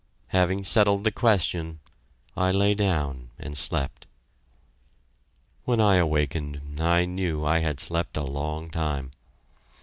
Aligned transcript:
Having 0.29 0.63
settled 0.63 1.03
the 1.03 1.11
question, 1.11 1.79
I 2.35 2.49
lay 2.49 2.73
down 2.73 3.29
and 3.37 3.55
slept. 3.55 4.07
When 5.65 5.79
I 5.79 5.97
awakened, 5.97 6.81
I 6.81 7.05
knew 7.05 7.45
I 7.45 7.59
had 7.59 7.79
slept 7.79 8.17
a 8.17 8.23
long 8.25 8.71
time. 8.71 9.11